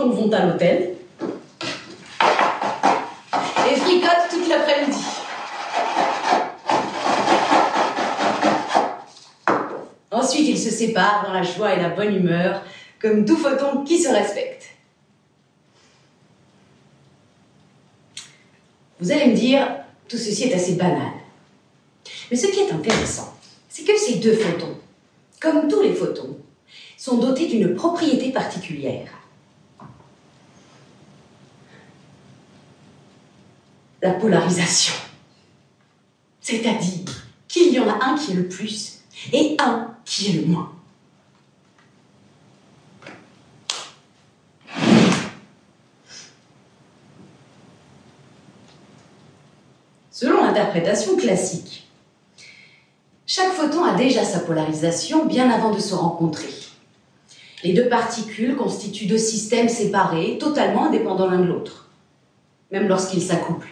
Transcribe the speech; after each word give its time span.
vont 0.00 0.32
à 0.32 0.46
l'hôtel 0.46 0.94
et 3.70 3.76
fricotent 3.76 4.28
toute 4.30 4.48
l'après-midi. 4.48 4.98
Ensuite, 10.10 10.48
ils 10.48 10.58
se 10.58 10.70
séparent 10.70 11.24
dans 11.26 11.32
la 11.32 11.42
joie 11.42 11.74
et 11.74 11.80
la 11.80 11.88
bonne 11.90 12.14
humeur, 12.14 12.62
comme 13.00 13.24
tout 13.24 13.36
photon 13.36 13.84
qui 13.84 14.00
se 14.00 14.08
respecte. 14.08 14.66
Vous 19.00 19.10
allez 19.10 19.28
me 19.28 19.36
dire, 19.36 19.66
tout 20.08 20.18
ceci 20.18 20.44
est 20.44 20.54
assez 20.54 20.74
banal. 20.74 21.12
Mais 22.30 22.36
ce 22.36 22.46
qui 22.46 22.60
est 22.60 22.72
intéressant, 22.72 23.34
c'est 23.68 23.84
que 23.84 23.98
ces 23.98 24.16
deux 24.16 24.36
photons, 24.36 24.76
comme 25.40 25.66
tous 25.68 25.82
les 25.82 25.94
photons, 25.94 26.36
sont 26.96 27.16
dotés 27.16 27.48
d'une 27.48 27.74
propriété 27.74 28.30
particulière. 28.30 29.21
La 34.02 34.10
polarisation. 34.10 34.94
C'est-à-dire 36.40 37.24
qu'il 37.46 37.72
y 37.72 37.78
en 37.78 37.88
a 37.88 38.04
un 38.04 38.18
qui 38.18 38.32
est 38.32 38.34
le 38.34 38.48
plus 38.48 38.98
et 39.32 39.56
un 39.60 39.94
qui 40.04 40.30
est 40.30 40.40
le 40.40 40.46
moins. 40.46 40.72
Selon 50.10 50.44
l'interprétation 50.44 51.16
classique, 51.16 51.88
chaque 53.24 53.52
photon 53.52 53.84
a 53.84 53.94
déjà 53.94 54.24
sa 54.24 54.40
polarisation 54.40 55.26
bien 55.26 55.48
avant 55.48 55.72
de 55.72 55.78
se 55.78 55.94
rencontrer. 55.94 56.52
Les 57.62 57.72
deux 57.72 57.88
particules 57.88 58.56
constituent 58.56 59.06
deux 59.06 59.16
systèmes 59.16 59.68
séparés, 59.68 60.38
totalement 60.38 60.86
indépendants 60.86 61.30
l'un 61.30 61.38
de 61.38 61.46
l'autre, 61.46 61.88
même 62.72 62.88
lorsqu'ils 62.88 63.22
s'accouplent. 63.22 63.68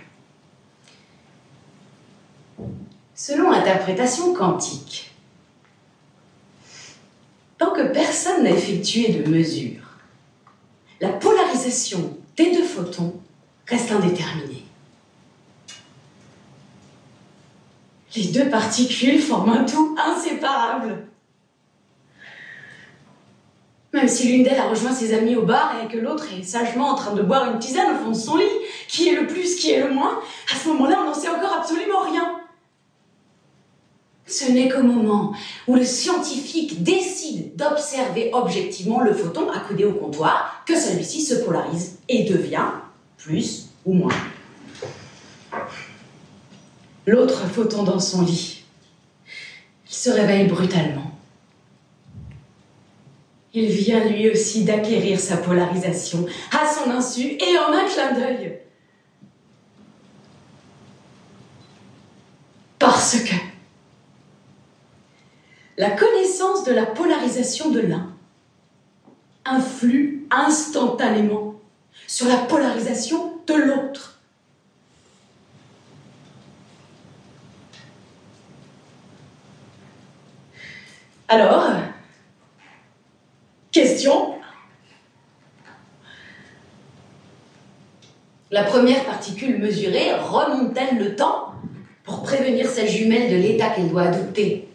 Selon 3.22 3.50
l'interprétation 3.50 4.32
quantique, 4.32 5.10
tant 7.58 7.70
que 7.70 7.92
personne 7.92 8.44
n'a 8.44 8.50
effectué 8.50 9.12
de 9.12 9.28
mesure, 9.28 9.82
la 11.02 11.10
polarisation 11.10 12.16
des 12.38 12.50
deux 12.50 12.64
photons 12.64 13.20
reste 13.66 13.92
indéterminée. 13.92 14.64
Les 18.16 18.28
deux 18.28 18.48
particules 18.48 19.20
forment 19.20 19.50
un 19.50 19.64
tout 19.64 19.98
inséparable. 20.02 21.04
Même 23.92 24.08
si 24.08 24.28
l'une 24.28 24.44
d'elles 24.44 24.60
a 24.60 24.68
rejoint 24.68 24.94
ses 24.94 25.12
amis 25.12 25.36
au 25.36 25.42
bar 25.42 25.74
et 25.84 25.88
que 25.92 25.98
l'autre 25.98 26.24
est 26.32 26.42
sagement 26.42 26.88
en 26.88 26.94
train 26.94 27.12
de 27.12 27.22
boire 27.22 27.52
une 27.52 27.58
tisane 27.58 27.96
au 27.96 28.02
fond 28.02 28.10
de 28.12 28.16
son 28.16 28.38
lit, 28.38 28.44
qui 28.88 29.08
est 29.08 29.20
le 29.20 29.26
plus, 29.26 29.56
qui 29.56 29.72
est 29.72 29.82
le 29.82 29.92
moins, 29.92 30.20
à 30.50 30.56
ce 30.56 30.68
moment-là, 30.68 31.04
on 31.06 31.09
Ce 34.40 34.50
n'est 34.50 34.70
qu'au 34.70 34.82
moment 34.82 35.34
où 35.66 35.74
le 35.74 35.84
scientifique 35.84 36.82
décide 36.82 37.56
d'observer 37.56 38.30
objectivement 38.32 39.00
le 39.00 39.12
photon 39.12 39.50
accoudé 39.50 39.84
au 39.84 39.92
comptoir 39.92 40.62
que 40.66 40.74
celui-ci 40.80 41.20
se 41.20 41.34
polarise 41.34 41.98
et 42.08 42.24
devient 42.24 42.68
plus 43.18 43.66
ou 43.84 43.92
moins. 43.92 44.14
L'autre 47.06 47.46
photon 47.48 47.82
dans 47.82 48.00
son 48.00 48.22
lit. 48.22 48.64
Il 49.90 49.94
se 49.94 50.08
réveille 50.08 50.46
brutalement. 50.46 51.10
Il 53.52 53.66
vient 53.66 54.08
lui 54.08 54.30
aussi 54.30 54.64
d'acquérir 54.64 55.20
sa 55.20 55.36
polarisation 55.36 56.24
à 56.50 56.66
son 56.72 56.90
insu 56.90 57.24
et 57.26 57.58
en 57.58 57.74
un 57.74 57.84
clin 57.84 58.12
d'œil. 58.12 58.58
Parce 62.78 63.16
que 63.16 63.49
la 65.80 65.90
connaissance 65.92 66.64
de 66.64 66.72
la 66.72 66.84
polarisation 66.84 67.70
de 67.70 67.80
l'un 67.80 68.12
influe 69.46 70.26
instantanément 70.30 71.54
sur 72.06 72.28
la 72.28 72.36
polarisation 72.36 73.38
de 73.46 73.54
l'autre. 73.54 74.20
Alors, 81.28 81.70
question. 83.72 84.34
La 88.50 88.64
première 88.64 89.06
particule 89.06 89.58
mesurée 89.58 90.12
remonte-t-elle 90.12 90.98
le 90.98 91.16
temps 91.16 91.54
pour 92.04 92.22
prévenir 92.22 92.68
sa 92.68 92.84
jumelle 92.84 93.30
de 93.30 93.36
l'état 93.36 93.70
qu'elle 93.70 93.88
doit 93.88 94.02
adopter? 94.02 94.66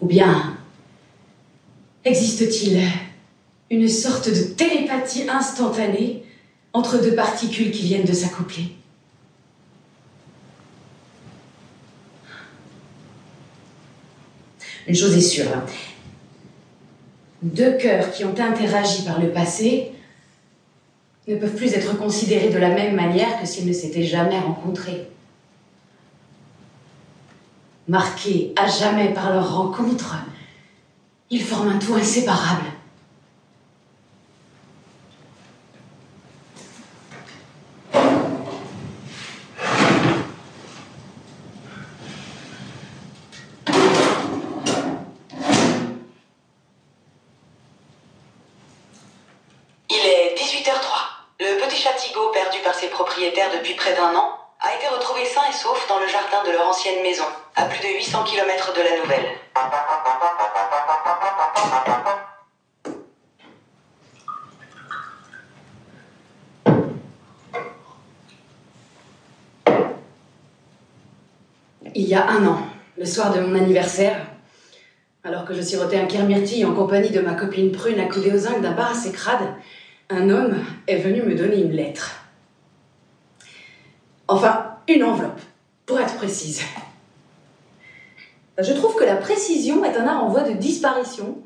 Ou 0.00 0.06
bien 0.06 0.56
existe-t-il 2.04 2.82
une 3.70 3.88
sorte 3.88 4.28
de 4.28 4.42
télépathie 4.42 5.28
instantanée 5.28 6.24
entre 6.72 7.02
deux 7.02 7.14
particules 7.14 7.70
qui 7.70 7.82
viennent 7.82 8.06
de 8.06 8.12
s'accoupler? 8.12 8.74
Une 14.86 14.96
chose 14.96 15.14
est 15.14 15.20
sûre, 15.20 15.46
deux 17.42 17.76
cœurs 17.76 18.10
qui 18.10 18.24
ont 18.24 18.34
interagi 18.38 19.02
par 19.02 19.20
le 19.20 19.30
passé 19.30 19.92
ne 21.28 21.36
peuvent 21.36 21.54
plus 21.54 21.74
être 21.74 21.96
considérés 21.96 22.48
de 22.48 22.58
la 22.58 22.70
même 22.70 22.96
manière 22.96 23.40
que 23.40 23.46
s'ils 23.46 23.66
ne 23.66 23.72
s'étaient 23.72 24.02
jamais 24.02 24.38
rencontrés. 24.38 25.06
Marqués 27.90 28.52
à 28.54 28.68
jamais 28.68 29.12
par 29.12 29.32
leur 29.32 29.52
rencontre, 29.52 30.14
ils 31.28 31.42
forment 31.42 31.70
un 31.70 31.78
tout 31.80 31.92
inséparable. 31.94 32.66
Il 49.88 49.96
est 49.96 50.36
18h03. 50.38 50.70
Le 51.40 51.66
petit 51.66 51.82
châtigot 51.82 52.30
perdu 52.32 52.58
par 52.62 52.74
ses 52.74 52.86
propriétaires 52.86 53.50
depuis 53.52 53.74
près 53.74 53.96
d'un 53.96 54.14
an 54.14 54.39
a 54.62 54.74
été 54.74 54.86
retrouvé 54.88 55.24
sain 55.24 55.40
et 55.48 55.52
sauf 55.52 55.88
dans 55.88 55.98
le 55.98 56.06
jardin 56.06 56.44
de 56.44 56.52
leur 56.52 56.68
ancienne 56.68 57.02
maison, 57.02 57.24
à 57.56 57.64
plus 57.64 57.80
de 57.80 57.94
800 57.94 58.24
km 58.24 58.74
de 58.74 58.82
la 58.82 58.96
nouvelle. 59.00 59.26
Il 71.94 72.06
y 72.06 72.14
a 72.14 72.28
un 72.28 72.46
an, 72.46 72.58
le 72.98 73.04
soir 73.06 73.32
de 73.32 73.40
mon 73.40 73.54
anniversaire, 73.56 74.26
alors 75.24 75.44
que 75.44 75.54
je 75.54 75.62
sirotais 75.62 75.98
un 75.98 76.06
kirmyrtille 76.06 76.64
en 76.66 76.74
compagnie 76.74 77.10
de 77.10 77.20
ma 77.20 77.34
copine 77.34 77.72
prune 77.72 77.98
accoudée 77.98 78.32
aux 78.32 78.38
zinc 78.38 78.60
d'un 78.60 78.72
bar 78.72 78.92
un 80.10 80.28
homme 80.28 80.64
est 80.86 80.96
venu 80.96 81.22
me 81.22 81.34
donner 81.34 81.60
une 81.60 81.72
lettre. 81.72 82.19
Enfin, 84.32 84.76
une 84.86 85.02
enveloppe, 85.02 85.40
pour 85.86 85.98
être 85.98 86.14
précise. 86.14 86.62
Je 88.56 88.72
trouve 88.74 88.94
que 88.94 89.02
la 89.02 89.16
précision 89.16 89.84
est 89.84 89.96
un 89.96 90.06
art 90.06 90.22
en 90.22 90.28
voie 90.28 90.44
de 90.44 90.52
disparition, 90.52 91.38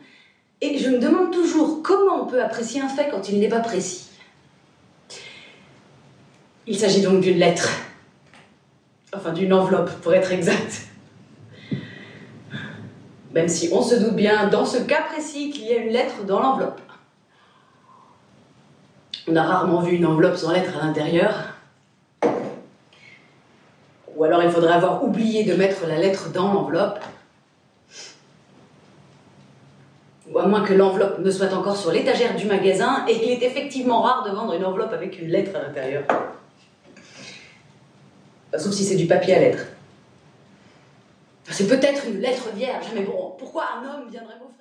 et 0.61 0.76
je 0.76 0.91
me 0.91 0.99
demande 0.99 1.32
toujours 1.32 1.82
comment 1.82 2.23
on 2.23 2.26
peut 2.26 2.43
apprécier 2.43 2.82
un 2.82 2.88
fait 2.88 3.09
quand 3.11 3.31
il 3.31 3.41
n'est 3.41 3.49
pas 3.49 3.61
précis. 3.61 4.11
Il 6.67 6.79
s'agit 6.79 7.00
donc 7.00 7.23
d'une 7.23 7.38
lettre. 7.38 7.70
Enfin, 9.17 9.32
d'une 9.32 9.55
enveloppe, 9.55 9.91
pour 10.03 10.12
être 10.12 10.31
exact. 10.31 10.82
Même 13.32 13.49
si 13.49 13.70
on 13.73 13.81
se 13.81 13.94
doute 13.94 14.14
bien, 14.14 14.49
dans 14.49 14.67
ce 14.67 14.76
cas 14.76 15.00
précis, 15.11 15.49
qu'il 15.49 15.64
y 15.64 15.73
a 15.73 15.79
une 15.79 15.91
lettre 15.91 16.23
dans 16.26 16.41
l'enveloppe. 16.41 16.82
On 19.26 19.37
a 19.37 19.43
rarement 19.43 19.81
vu 19.81 19.97
une 19.97 20.05
enveloppe 20.05 20.37
sans 20.37 20.53
lettre 20.53 20.76
à 20.79 20.85
l'intérieur. 20.85 21.54
Ou 24.25 24.26
alors 24.26 24.43
il 24.43 24.50
faudrait 24.50 24.73
avoir 24.73 25.05
oublié 25.05 25.44
de 25.44 25.55
mettre 25.55 25.87
la 25.87 25.99
lettre 25.99 26.31
dans 26.32 26.50
l'enveloppe. 26.50 26.99
Ou 30.32 30.38
à 30.38 30.47
moins 30.47 30.62
que 30.62 30.73
l'enveloppe 30.73 31.19
ne 31.19 31.31
soit 31.31 31.53
encore 31.53 31.76
sur 31.76 31.93
l'étagère 31.93 32.35
du 32.35 32.47
magasin 32.47 33.05
et 33.06 33.21
qu'il 33.21 33.29
est 33.29 33.43
effectivement 33.43 34.00
rare 34.00 34.25
de 34.25 34.31
vendre 34.35 34.55
une 34.55 34.65
enveloppe 34.65 34.94
avec 34.94 35.21
une 35.21 35.29
lettre 35.29 35.55
à 35.55 35.65
l'intérieur. 35.65 36.05
Sauf 38.56 38.73
si 38.73 38.85
c'est 38.85 38.97
du 38.97 39.06
papier 39.06 39.35
à 39.35 39.41
lettres. 39.41 39.67
C'est 41.50 41.67
peut-être 41.67 42.06
une 42.06 42.21
lettre 42.21 42.49
vierge, 42.55 42.87
mais 42.94 43.03
bon, 43.03 43.35
pourquoi 43.38 43.65
un 43.76 43.85
homme 43.87 44.09
viendrait 44.11 44.37
m'offrir 44.37 44.55